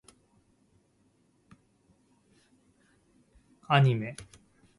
[3.67, 4.15] アニメ